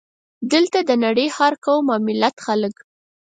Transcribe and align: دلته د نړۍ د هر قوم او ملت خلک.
دلته 0.51 0.79
د 0.89 0.91
نړۍ 1.03 1.27
د 1.31 1.33
هر 1.37 1.53
قوم 1.65 1.85
او 1.93 1.99
ملت 2.07 2.35
خلک. 2.45 2.75